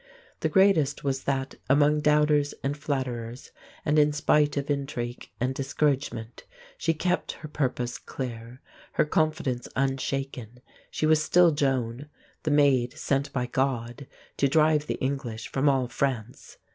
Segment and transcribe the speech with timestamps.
[0.39, 3.51] The greatest was that, among doubters and flatterers,
[3.85, 6.43] and in spite of intrigue and discouragement,
[6.75, 8.61] she kept her purpose clear,
[8.93, 10.61] her confidence unshaken.
[10.89, 12.09] She was still Joan,
[12.41, 16.57] the Maid sent by God to drive the English from all France.